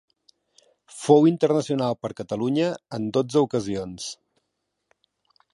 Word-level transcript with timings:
Fou 1.01 1.27
internacional 1.31 1.97
per 2.05 2.11
Catalunya 2.21 2.73
en 2.99 3.07
dotze 3.19 3.47
ocasions. 3.49 4.13